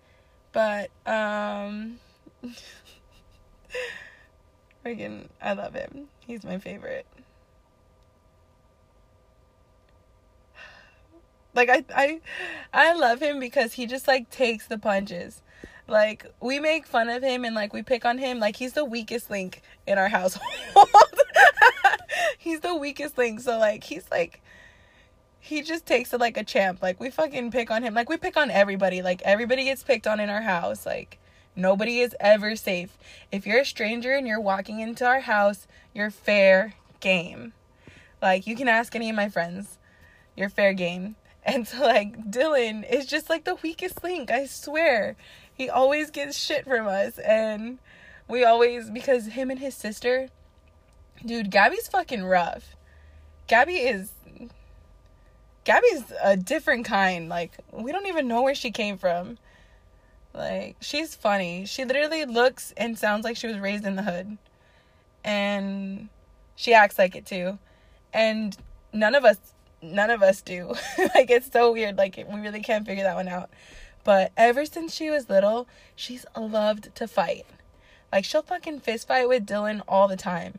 But, 0.52 0.90
um, 1.06 1.98
freaking, 4.84 5.28
I 5.40 5.54
love 5.54 5.74
him. 5.74 6.08
He's 6.26 6.44
my 6.44 6.58
favorite. 6.58 7.06
Like 11.54 11.68
I 11.68 11.84
I 11.94 12.20
I 12.72 12.92
love 12.94 13.20
him 13.20 13.38
because 13.40 13.74
he 13.74 13.86
just 13.86 14.08
like 14.08 14.30
takes 14.30 14.66
the 14.66 14.78
punches. 14.78 15.42
Like 15.88 16.26
we 16.40 16.60
make 16.60 16.86
fun 16.86 17.08
of 17.08 17.22
him 17.22 17.44
and 17.44 17.54
like 17.54 17.72
we 17.72 17.82
pick 17.82 18.04
on 18.04 18.18
him 18.18 18.38
like 18.38 18.56
he's 18.56 18.72
the 18.72 18.84
weakest 18.84 19.30
link 19.30 19.62
in 19.86 19.98
our 19.98 20.08
household. 20.08 20.46
he's 22.38 22.60
the 22.60 22.74
weakest 22.74 23.18
link. 23.18 23.40
So 23.40 23.58
like 23.58 23.84
he's 23.84 24.04
like 24.10 24.40
he 25.38 25.60
just 25.60 25.86
takes 25.86 26.12
it 26.12 26.20
like 26.20 26.36
a 26.36 26.44
champ. 26.44 26.80
Like 26.80 27.00
we 27.00 27.10
fucking 27.10 27.50
pick 27.50 27.70
on 27.70 27.82
him. 27.82 27.94
Like 27.94 28.08
we 28.08 28.16
pick 28.16 28.36
on 28.36 28.50
everybody. 28.50 29.02
Like 29.02 29.20
everybody 29.22 29.64
gets 29.64 29.82
picked 29.82 30.06
on 30.06 30.20
in 30.20 30.30
our 30.30 30.42
house. 30.42 30.86
Like 30.86 31.18
nobody 31.56 32.00
is 32.00 32.14
ever 32.20 32.56
safe. 32.56 32.96
If 33.30 33.46
you're 33.46 33.60
a 33.60 33.66
stranger 33.66 34.12
and 34.12 34.26
you're 34.26 34.40
walking 34.40 34.80
into 34.80 35.04
our 35.04 35.20
house, 35.20 35.66
you're 35.92 36.10
fair 36.10 36.74
game. 37.00 37.52
Like 38.22 38.46
you 38.46 38.56
can 38.56 38.68
ask 38.68 38.94
any 38.94 39.10
of 39.10 39.16
my 39.16 39.28
friends. 39.28 39.78
You're 40.36 40.48
fair 40.48 40.72
game. 40.72 41.16
And 41.44 41.66
so 41.66 41.80
like 41.82 42.30
Dylan 42.30 42.88
is 42.90 43.06
just 43.06 43.30
like 43.30 43.44
the 43.44 43.56
weakest 43.56 44.02
link, 44.02 44.30
I 44.30 44.46
swear. 44.46 45.16
He 45.52 45.68
always 45.68 46.10
gets 46.10 46.38
shit 46.38 46.64
from 46.64 46.86
us 46.86 47.18
and 47.18 47.78
we 48.28 48.44
always 48.44 48.90
because 48.90 49.26
him 49.26 49.50
and 49.50 49.60
his 49.60 49.74
sister 49.74 50.28
dude, 51.24 51.50
Gabby's 51.50 51.88
fucking 51.88 52.24
rough. 52.24 52.74
Gabby 53.46 53.76
is 53.76 54.12
Gabby's 55.64 56.12
a 56.22 56.36
different 56.36 56.84
kind. 56.84 57.28
Like, 57.28 57.52
we 57.70 57.92
don't 57.92 58.06
even 58.06 58.26
know 58.26 58.42
where 58.42 58.54
she 58.54 58.70
came 58.70 58.98
from. 58.98 59.38
Like, 60.34 60.76
she's 60.80 61.14
funny. 61.14 61.66
She 61.66 61.84
literally 61.84 62.24
looks 62.24 62.72
and 62.76 62.98
sounds 62.98 63.24
like 63.24 63.36
she 63.36 63.46
was 63.46 63.58
raised 63.58 63.86
in 63.86 63.96
the 63.96 64.02
hood. 64.02 64.38
And 65.24 66.08
she 66.56 66.74
acts 66.74 66.98
like 66.98 67.14
it 67.14 67.26
too. 67.26 67.58
And 68.12 68.56
none 68.92 69.14
of 69.14 69.24
us 69.24 69.38
none 69.82 70.10
of 70.10 70.22
us 70.22 70.40
do. 70.40 70.68
like 71.14 71.30
it's 71.30 71.50
so 71.50 71.72
weird. 71.72 71.98
Like 71.98 72.16
we 72.16 72.40
really 72.40 72.62
can't 72.62 72.86
figure 72.86 73.04
that 73.04 73.16
one 73.16 73.28
out. 73.28 73.50
But 74.04 74.32
ever 74.36 74.64
since 74.64 74.94
she 74.94 75.10
was 75.10 75.28
little, 75.28 75.68
she's 75.94 76.24
loved 76.36 76.94
to 76.96 77.06
fight. 77.06 77.46
Like 78.10 78.24
she'll 78.24 78.42
fucking 78.42 78.80
fist 78.80 79.08
fight 79.08 79.28
with 79.28 79.46
Dylan 79.46 79.82
all 79.86 80.08
the 80.08 80.16
time. 80.16 80.58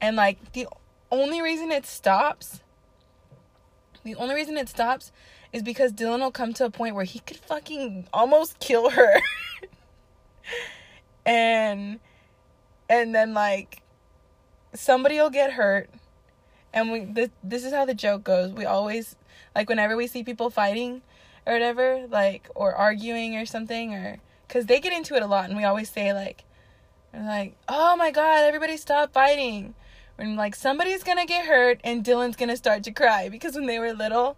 And 0.00 0.16
like 0.16 0.52
the 0.52 0.68
only 1.10 1.40
reason 1.40 1.70
it 1.70 1.86
stops 1.86 2.60
the 4.06 4.14
only 4.14 4.36
reason 4.36 4.56
it 4.56 4.68
stops 4.68 5.10
is 5.52 5.64
because 5.64 5.92
Dylan 5.92 6.20
will 6.20 6.30
come 6.30 6.54
to 6.54 6.64
a 6.64 6.70
point 6.70 6.94
where 6.94 7.04
he 7.04 7.18
could 7.18 7.38
fucking 7.38 8.06
almost 8.12 8.60
kill 8.60 8.90
her. 8.90 9.20
and 11.26 11.98
and 12.88 13.12
then 13.12 13.34
like 13.34 13.82
somebody 14.74 15.16
will 15.16 15.30
get 15.30 15.54
hurt 15.54 15.90
and 16.76 16.92
we 16.92 17.04
this, 17.04 17.30
this 17.42 17.64
is 17.64 17.72
how 17.72 17.84
the 17.84 17.94
joke 17.94 18.22
goes. 18.22 18.52
We 18.52 18.64
always 18.64 19.16
like 19.54 19.68
whenever 19.68 19.96
we 19.96 20.06
see 20.06 20.22
people 20.22 20.50
fighting 20.50 21.02
or 21.46 21.54
whatever, 21.54 22.06
like 22.08 22.48
or 22.54 22.74
arguing 22.74 23.36
or 23.36 23.46
something 23.46 23.94
or 23.94 24.18
cuz 24.48 24.66
they 24.66 24.78
get 24.78 24.92
into 24.92 25.16
it 25.16 25.22
a 25.22 25.26
lot 25.26 25.46
and 25.46 25.56
we 25.56 25.64
always 25.64 25.90
say 25.90 26.12
like 26.12 26.44
like, 27.12 27.56
"Oh 27.66 27.96
my 27.96 28.10
god, 28.10 28.44
everybody 28.44 28.76
stop 28.76 29.12
fighting." 29.12 29.74
when 30.16 30.34
like 30.34 30.54
somebody's 30.54 31.02
gonna 31.02 31.26
get 31.26 31.46
hurt 31.46 31.80
and 31.84 32.04
Dylan's 32.04 32.36
gonna 32.36 32.56
start 32.56 32.82
to 32.84 32.90
cry 32.90 33.28
because 33.28 33.54
when 33.54 33.66
they 33.66 33.78
were 33.78 33.92
little, 33.92 34.36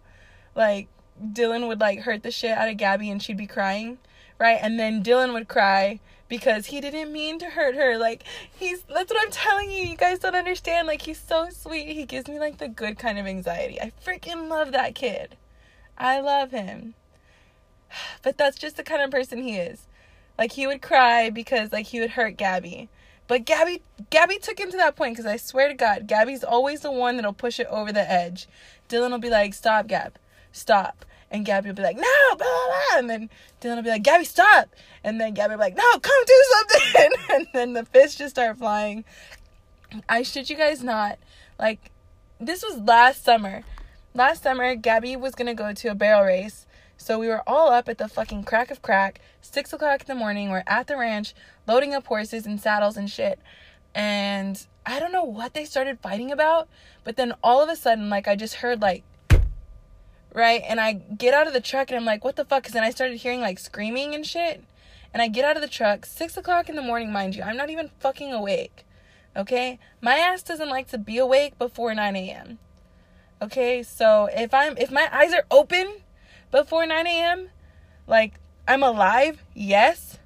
like 0.55 0.87
Dylan 1.21 1.67
would 1.67 1.79
like 1.79 1.99
hurt 1.99 2.23
the 2.23 2.31
shit 2.31 2.51
out 2.51 2.69
of 2.69 2.77
Gabby 2.77 3.09
and 3.09 3.21
she'd 3.21 3.37
be 3.37 3.47
crying, 3.47 3.97
right? 4.37 4.59
And 4.61 4.79
then 4.79 5.03
Dylan 5.03 5.33
would 5.33 5.47
cry 5.47 5.99
because 6.29 6.67
he 6.67 6.79
didn't 6.79 7.11
mean 7.11 7.39
to 7.39 7.47
hurt 7.47 7.75
her. 7.75 7.97
Like 7.97 8.23
he's 8.57 8.83
that's 8.83 9.11
what 9.11 9.21
I'm 9.21 9.31
telling 9.31 9.69
you. 9.71 9.83
You 9.83 9.97
guys 9.97 10.19
don't 10.19 10.35
understand. 10.35 10.87
Like 10.87 11.01
he's 11.01 11.19
so 11.19 11.49
sweet. 11.49 11.87
He 11.89 12.05
gives 12.05 12.29
me 12.29 12.39
like 12.39 12.59
the 12.59 12.69
good 12.69 12.97
kind 12.97 13.19
of 13.19 13.25
anxiety. 13.25 13.81
I 13.81 13.91
freaking 14.05 14.47
love 14.47 14.71
that 14.71 14.95
kid. 14.95 15.35
I 15.97 16.21
love 16.21 16.51
him. 16.51 16.93
But 18.21 18.37
that's 18.37 18.57
just 18.57 18.77
the 18.77 18.83
kind 18.83 19.01
of 19.01 19.09
person 19.09 19.41
he 19.41 19.57
is. 19.57 19.87
Like 20.37 20.53
he 20.53 20.67
would 20.67 20.81
cry 20.81 21.29
because 21.31 21.73
like 21.73 21.87
he 21.87 21.99
would 21.99 22.11
hurt 22.11 22.37
Gabby. 22.37 22.87
But 23.27 23.45
Gabby 23.45 23.81
Gabby 24.09 24.37
took 24.37 24.59
him 24.59 24.71
to 24.71 24.77
that 24.77 24.95
point 24.95 25.15
because 25.15 25.25
I 25.25 25.37
swear 25.37 25.67
to 25.67 25.73
God, 25.73 26.07
Gabby's 26.07 26.43
always 26.43 26.81
the 26.81 26.91
one 26.91 27.15
that'll 27.15 27.33
push 27.33 27.59
it 27.59 27.67
over 27.67 27.91
the 27.91 28.09
edge. 28.09 28.47
Dylan 28.87 29.11
will 29.11 29.19
be 29.19 29.29
like, 29.29 29.53
"Stop, 29.53 29.87
Gab, 29.87 30.17
stop," 30.51 31.05
and 31.31 31.45
Gabby 31.45 31.69
will 31.69 31.75
be 31.75 31.83
like, 31.83 31.95
"No," 31.95 32.03
blah 32.29 32.37
blah 32.37 32.65
blah, 32.65 32.99
and 32.99 33.09
then 33.09 33.29
Dylan 33.61 33.77
will 33.77 33.83
be 33.83 33.89
like, 33.89 34.03
"Gabby, 34.03 34.25
stop," 34.25 34.69
and 35.03 35.19
then 35.19 35.33
Gabby 35.33 35.51
will 35.51 35.59
be 35.59 35.71
like, 35.71 35.77
"No, 35.77 35.99
come 35.99 36.25
do 36.25 36.43
something," 36.51 37.11
and 37.35 37.47
then 37.53 37.73
the 37.73 37.85
fists 37.85 38.17
just 38.17 38.35
start 38.35 38.57
flying. 38.57 39.05
I 40.07 40.23
should 40.23 40.49
you 40.49 40.55
guys 40.55 40.83
not 40.83 41.19
like. 41.57 41.91
This 42.41 42.63
was 42.63 42.79
last 42.79 43.25
summer. 43.25 43.63
Last 44.13 44.43
summer, 44.43 44.75
Gabby 44.75 45.15
was 45.15 45.35
gonna 45.35 45.53
go 45.53 45.73
to 45.73 45.87
a 45.89 45.95
barrel 45.95 46.23
race 46.23 46.65
so 46.99 47.17
we 47.17 47.29
were 47.29 47.41
all 47.47 47.71
up 47.71 47.87
at 47.87 47.97
the 47.97 48.09
fucking 48.09 48.43
crack 48.43 48.69
of 48.71 48.81
crack, 48.81 49.21
six 49.41 49.71
o'clock 49.71 50.01
in 50.01 50.07
the 50.07 50.15
morning. 50.15 50.49
We're 50.49 50.63
at 50.67 50.87
the 50.87 50.97
ranch, 50.97 51.33
loading 51.65 51.93
up 51.93 52.05
horses 52.05 52.45
and 52.45 52.59
saddles 52.59 52.97
and 52.97 53.09
shit. 53.09 53.39
And 53.95 54.61
I 54.85 54.99
don't 54.99 55.13
know 55.13 55.23
what 55.23 55.53
they 55.53 55.63
started 55.63 56.01
fighting 56.01 56.29
about, 56.29 56.67
but 57.05 57.15
then 57.15 57.33
all 57.41 57.63
of 57.63 57.69
a 57.69 57.77
sudden, 57.77 58.09
like, 58.09 58.27
I 58.27 58.35
just 58.35 58.55
heard, 58.55 58.81
like, 58.81 59.03
right? 60.39 60.63
And 60.65 60.79
I 60.79 60.93
get 60.93 61.33
out 61.33 61.47
of 61.47 61.53
the 61.53 61.61
truck 61.61 61.89
and 61.89 61.97
I'm 61.97 62.05
like, 62.05 62.23
what 62.23 62.35
the 62.35 62.45
fuck? 62.45 62.63
Because 62.63 62.73
then 62.73 62.83
I 62.83 62.89
started 62.89 63.17
hearing, 63.17 63.41
like, 63.41 63.59
screaming 63.59 64.15
and 64.15 64.25
shit. 64.25 64.63
And 65.13 65.21
I 65.21 65.27
get 65.27 65.45
out 65.45 65.55
of 65.55 65.61
the 65.61 65.67
truck, 65.67 66.05
six 66.05 66.37
o'clock 66.37 66.69
in 66.69 66.75
the 66.75 66.81
morning, 66.81 67.11
mind 67.11 67.35
you. 67.35 67.43
I'm 67.43 67.57
not 67.57 67.69
even 67.69 67.89
fucking 67.99 68.31
awake. 68.31 68.85
Okay? 69.35 69.79
My 70.01 70.15
ass 70.15 70.41
doesn't 70.41 70.69
like 70.69 70.87
to 70.89 70.97
be 70.97 71.17
awake 71.17 71.57
before 71.57 71.93
9 71.93 72.15
a.m. 72.15 72.59
Okay? 73.41 73.83
So 73.83 74.29
if 74.33 74.53
I'm, 74.53 74.77
if 74.77 74.91
my 74.91 75.09
eyes 75.11 75.33
are 75.33 75.45
open, 75.51 76.01
before 76.51 76.85
9 76.85 77.07
a.m. 77.07 77.49
Like, 78.07 78.33
I'm 78.67 78.83
alive, 78.83 79.43
yes, 79.53 80.17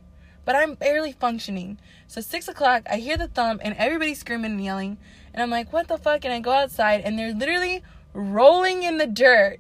but 0.46 0.56
I'm 0.56 0.76
barely 0.76 1.12
functioning. 1.12 1.80
So, 2.08 2.22
6 2.22 2.48
o'clock, 2.48 2.84
I 2.90 2.98
hear 2.98 3.18
the 3.18 3.28
thump 3.28 3.62
and 3.64 3.76
everybody's 3.78 4.20
screaming 4.20 4.52
and 4.52 4.64
yelling. 4.64 4.98
And 5.34 5.42
I'm 5.42 5.50
like, 5.50 5.74
what 5.74 5.88
the 5.88 5.98
fuck? 5.98 6.26
And 6.26 6.34
I 6.34 6.40
go 6.40 6.52
outside 6.52 7.02
and 7.02 7.18
they're 7.18 7.34
literally 7.34 7.84
rolling 8.14 8.84
in 8.84 8.98
the 8.98 9.08
dirt. 9.08 9.60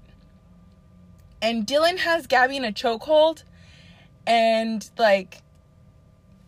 And 1.43 1.67
Dylan 1.67 1.99
has 1.99 2.25
Gabby 2.25 2.57
in 2.57 2.65
a 2.65 2.71
chokehold. 2.71 3.43
And, 4.25 4.89
like, 4.97 5.43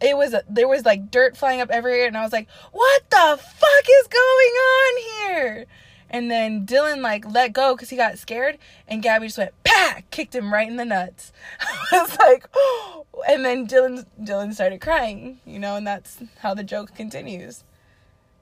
it 0.02 0.18
was 0.18 0.36
there 0.50 0.68
was 0.68 0.86
like 0.86 1.10
dirt 1.10 1.38
flying 1.38 1.62
up 1.62 1.70
everywhere 1.70 2.08
and 2.08 2.18
I 2.18 2.24
was 2.24 2.34
like, 2.34 2.48
"What 2.72 3.10
the 3.10 3.40
fuck 3.42 3.86
is 4.02 4.08
going 4.08 4.54
on 4.54 5.02
here?" 5.02 5.66
And 6.10 6.30
then 6.30 6.66
Dylan 6.66 7.02
like 7.02 7.26
let 7.30 7.54
go 7.54 7.76
because 7.76 7.90
he 7.90 7.98
got 7.98 8.18
scared, 8.18 8.58
and 8.88 9.02
Gabby 9.02 9.28
just 9.28 9.38
went 9.38 9.54
pack, 9.64 10.10
kicked 10.12 10.36
him 10.36 10.54
right 10.54 10.68
in 10.68 10.76
the 10.76 10.86
nuts. 10.86 11.32
I 11.92 12.02
was 12.02 12.18
like, 12.18 12.48
oh. 12.56 13.06
and 13.28 13.44
then 13.44 13.68
Dylan 13.68 14.06
Dylan 14.22 14.54
started 14.54 14.82
crying, 14.82 15.40
you 15.46 15.60
know, 15.60 15.76
and 15.76 15.88
that's 15.88 16.20
how 16.40 16.54
the 16.54 16.64
joke 16.64 16.96
continues. 16.96 17.64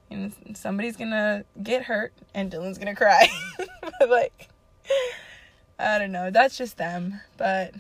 And 0.10 0.34
somebody's 0.54 0.98
gonna 0.98 1.46
get 1.62 1.84
hurt, 1.84 2.14
and 2.34 2.52
Dylan's 2.52 2.78
gonna 2.78 2.96
cry. 2.96 3.28
but 4.00 4.10
like, 4.10 4.50
I 5.80 5.98
don't 5.98 6.12
know. 6.12 6.30
That's 6.30 6.58
just 6.58 6.78
them. 6.78 7.22
But 7.38 7.74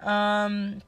um, 0.00 0.82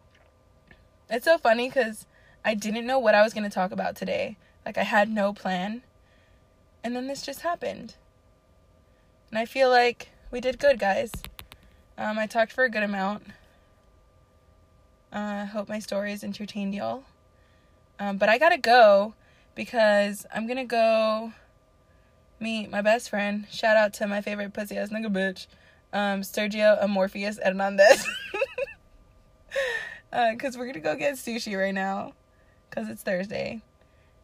it's 1.08 1.24
so 1.24 1.38
funny 1.38 1.68
because 1.68 2.06
I 2.44 2.54
didn't 2.54 2.86
know 2.86 2.98
what 2.98 3.14
I 3.14 3.22
was 3.22 3.34
gonna 3.34 3.50
talk 3.50 3.72
about 3.72 3.96
today. 3.96 4.36
Like 4.66 4.78
I 4.78 4.82
had 4.82 5.08
no 5.08 5.32
plan 5.32 5.82
and 6.84 6.94
then 6.94 7.06
this 7.06 7.22
just 7.22 7.40
happened. 7.40 7.94
And 9.30 9.38
I 9.38 9.46
feel 9.46 9.70
like 9.70 10.10
we 10.30 10.40
did 10.40 10.58
good, 10.58 10.78
guys. 10.78 11.10
Um, 11.96 12.18
I 12.18 12.26
talked 12.26 12.52
for 12.52 12.64
a 12.64 12.70
good 12.70 12.82
amount. 12.82 13.24
Uh, 15.12 15.16
I 15.16 15.40
uh, 15.40 15.46
hope 15.46 15.68
my 15.68 15.78
stories 15.78 16.22
entertained 16.22 16.74
y'all. 16.74 17.04
Um, 17.98 18.18
but 18.18 18.28
I 18.28 18.36
gotta 18.36 18.58
go 18.58 19.14
because 19.54 20.26
I'm 20.34 20.46
gonna 20.46 20.66
go 20.66 21.32
meet 22.38 22.70
my 22.70 22.82
best 22.82 23.08
friend. 23.08 23.46
Shout 23.50 23.76
out 23.76 23.94
to 23.94 24.06
my 24.06 24.20
favorite 24.20 24.52
pussy 24.52 24.76
ass 24.76 24.90
nigga 24.90 25.06
bitch, 25.06 25.46
um, 25.94 26.20
Sergio 26.20 26.82
Amorpheus 26.82 27.38
Hernandez. 27.42 28.06
Because 30.10 30.56
uh, 30.56 30.58
we're 30.58 30.66
gonna 30.66 30.80
go 30.80 30.96
get 30.96 31.14
sushi 31.14 31.58
right 31.58 31.72
now 31.72 32.12
because 32.68 32.90
it's 32.90 33.02
Thursday. 33.02 33.62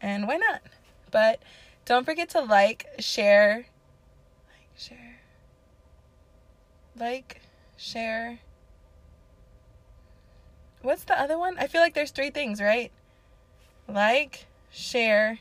And 0.03 0.27
why 0.27 0.37
not? 0.37 0.61
But 1.11 1.41
don't 1.87 2.05
forget 2.05 2.29
to 2.31 2.41
like, 2.41 2.87
share, 2.99 3.67
like, 4.49 4.69
share, 4.77 5.21
like, 6.99 7.41
share. 7.77 8.41
What's 10.83 11.05
the 11.05 11.19
other 11.19 11.39
one? 11.39 11.57
I 11.59 11.67
feel 11.67 11.81
like 11.81 11.95
there's 11.95 12.11
three 12.11 12.31
things, 12.31 12.61
right? 12.61 12.91
Like, 13.87 14.47
share. 14.71 15.39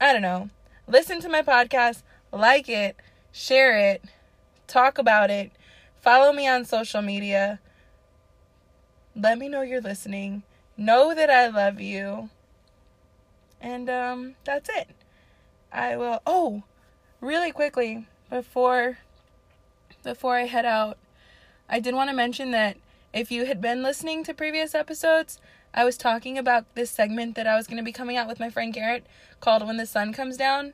I 0.00 0.12
don't 0.12 0.22
know. 0.22 0.50
Listen 0.86 1.20
to 1.20 1.28
my 1.28 1.42
podcast, 1.42 2.02
like 2.32 2.68
it, 2.68 2.96
share 3.32 3.78
it, 3.78 4.02
talk 4.70 4.98
about 4.98 5.30
it, 5.30 5.50
follow 6.00 6.32
me 6.32 6.46
on 6.48 6.64
social 6.64 7.02
media. 7.02 7.60
Let 9.14 9.38
me 9.38 9.48
know 9.48 9.62
you're 9.62 9.80
listening. 9.80 10.44
Know 10.76 11.14
that 11.14 11.30
I 11.30 11.48
love 11.48 11.80
you. 11.80 12.30
And 13.60 13.90
um, 13.90 14.36
that's 14.44 14.70
it. 14.70 14.88
I 15.72 15.96
will. 15.96 16.20
Oh, 16.26 16.62
really 17.20 17.52
quickly 17.52 18.06
before 18.30 18.98
before 20.02 20.36
I 20.36 20.46
head 20.46 20.64
out, 20.64 20.96
I 21.68 21.80
did 21.80 21.94
want 21.94 22.08
to 22.08 22.16
mention 22.16 22.52
that 22.52 22.78
if 23.12 23.30
you 23.30 23.44
had 23.44 23.60
been 23.60 23.82
listening 23.82 24.24
to 24.24 24.32
previous 24.32 24.74
episodes, 24.74 25.38
I 25.74 25.84
was 25.84 25.98
talking 25.98 26.38
about 26.38 26.74
this 26.74 26.90
segment 26.90 27.34
that 27.34 27.46
I 27.46 27.56
was 27.56 27.66
going 27.66 27.76
to 27.76 27.84
be 27.84 27.92
coming 27.92 28.16
out 28.16 28.28
with 28.28 28.40
my 28.40 28.48
friend 28.48 28.72
Garrett 28.72 29.04
called 29.40 29.66
"When 29.66 29.76
the 29.76 29.86
Sun 29.86 30.14
Comes 30.14 30.36
Down." 30.36 30.72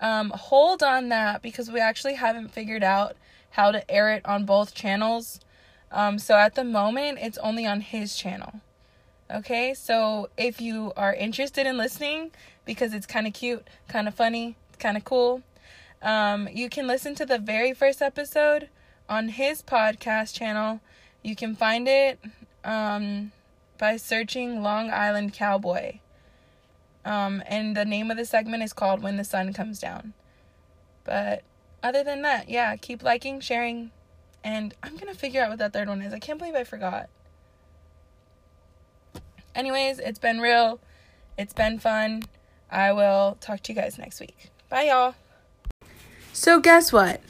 Um, 0.00 0.30
hold 0.30 0.82
on 0.82 1.10
that 1.10 1.42
because 1.42 1.70
we 1.70 1.78
actually 1.80 2.14
haven't 2.14 2.48
figured 2.48 2.82
out 2.82 3.16
how 3.52 3.70
to 3.70 3.88
air 3.90 4.12
it 4.12 4.24
on 4.26 4.44
both 4.44 4.74
channels. 4.74 5.40
Um, 5.90 6.18
so 6.18 6.36
at 6.36 6.54
the 6.54 6.64
moment, 6.64 7.18
it's 7.20 7.38
only 7.38 7.66
on 7.66 7.80
his 7.80 8.16
channel. 8.16 8.60
Okay, 9.30 9.72
so 9.72 10.28
if 10.36 10.60
you 10.60 10.92
are 10.96 11.14
interested 11.14 11.66
in 11.66 11.76
listening 11.76 12.32
because 12.64 12.92
it's 12.92 13.06
kind 13.06 13.26
of 13.26 13.32
cute, 13.32 13.66
kind 13.88 14.08
of 14.08 14.14
funny, 14.14 14.56
kind 14.78 14.96
of 14.96 15.04
cool, 15.04 15.42
um, 16.02 16.48
you 16.52 16.68
can 16.68 16.86
listen 16.86 17.14
to 17.14 17.24
the 17.24 17.38
very 17.38 17.72
first 17.72 18.02
episode 18.02 18.68
on 19.08 19.28
his 19.28 19.62
podcast 19.62 20.34
channel. 20.34 20.80
You 21.22 21.36
can 21.36 21.54
find 21.54 21.86
it 21.88 22.18
um, 22.64 23.32
by 23.78 23.96
searching 23.96 24.62
Long 24.62 24.90
Island 24.90 25.32
Cowboy. 25.34 25.98
Um, 27.04 27.42
and 27.46 27.76
the 27.76 27.84
name 27.84 28.10
of 28.10 28.16
the 28.16 28.24
segment 28.24 28.62
is 28.62 28.72
called 28.72 29.02
When 29.02 29.16
the 29.16 29.24
Sun 29.24 29.52
Comes 29.54 29.80
Down. 29.80 30.12
But 31.04 31.42
other 31.82 32.04
than 32.04 32.22
that, 32.22 32.48
yeah, 32.48 32.76
keep 32.76 33.02
liking, 33.02 33.40
sharing, 33.40 33.90
and 34.44 34.74
I'm 34.82 34.96
gonna 34.96 35.14
figure 35.14 35.42
out 35.42 35.50
what 35.50 35.58
that 35.58 35.72
third 35.72 35.88
one 35.88 36.02
is. 36.02 36.12
I 36.12 36.18
can't 36.18 36.38
believe 36.38 36.54
I 36.54 36.64
forgot. 36.64 37.08
Anyways, 39.54 39.98
it's 39.98 40.18
been 40.18 40.40
real. 40.40 40.80
It's 41.36 41.52
been 41.52 41.78
fun. 41.78 42.24
I 42.70 42.92
will 42.92 43.36
talk 43.40 43.60
to 43.64 43.72
you 43.72 43.80
guys 43.80 43.98
next 43.98 44.20
week. 44.20 44.50
Bye, 44.68 44.84
y'all. 44.84 45.14
So, 46.32 46.60
guess 46.60 46.92
what? 46.92 47.20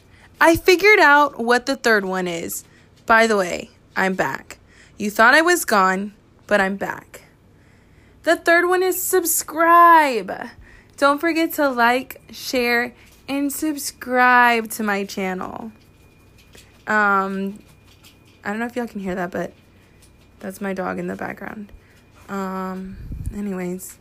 I 0.41 0.57
figured 0.57 1.01
out 1.01 1.39
what 1.39 1.67
the 1.67 1.77
third 1.77 2.05
one 2.05 2.29
is. 2.29 2.65
By 3.07 3.27
the 3.27 3.37
way, 3.37 3.71
I'm 3.97 4.15
back. 4.15 4.59
You 4.97 5.11
thought 5.11 5.35
I 5.35 5.43
was 5.43 5.65
gone, 5.65 6.15
but 6.47 6.61
I'm 6.61 6.77
back. 6.77 7.23
The 8.23 8.37
third 8.37 8.69
one 8.69 8.83
is 8.83 9.03
subscribe. 9.03 10.33
Don't 10.97 11.21
forget 11.21 11.55
to 11.55 11.69
like, 11.69 12.21
share, 12.31 12.95
and 13.29 13.53
subscribe 13.53 14.71
to 14.71 14.83
my 14.83 15.05
channel. 15.05 15.73
Um, 16.87 17.63
I 18.45 18.51
don't 18.51 18.59
know 18.59 18.67
if 18.67 18.77
y'all 18.77 18.87
can 18.87 19.01
hear 19.01 19.15
that, 19.15 19.31
but 19.31 19.53
that's 20.41 20.61
my 20.61 20.73
dog 20.73 20.99
in 20.99 21.07
the 21.07 21.17
background. 21.17 21.73
Um, 22.29 22.97
anyways. 23.35 23.99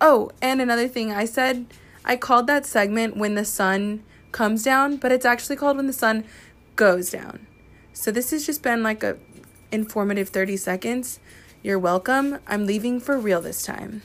Oh, 0.00 0.30
and 0.40 0.60
another 0.60 0.88
thing 0.88 1.12
I 1.12 1.26
said, 1.26 1.66
I 2.04 2.16
called 2.16 2.46
that 2.46 2.64
segment 2.64 3.16
when 3.16 3.34
the 3.34 3.44
sun 3.44 4.02
comes 4.32 4.62
down, 4.62 4.96
but 4.96 5.12
it's 5.12 5.26
actually 5.26 5.56
called 5.56 5.76
when 5.76 5.86
the 5.86 5.92
sun 5.92 6.24
goes 6.76 7.10
down. 7.10 7.46
So 7.92 8.10
this 8.10 8.30
has 8.30 8.46
just 8.46 8.62
been 8.62 8.82
like 8.82 9.02
a 9.02 9.18
informative 9.70 10.30
30 10.30 10.56
seconds. 10.56 11.20
You're 11.62 11.78
welcome. 11.78 12.38
I'm 12.46 12.66
leaving 12.66 13.00
for 13.00 13.18
real 13.18 13.42
this 13.42 13.62
time. 13.62 14.02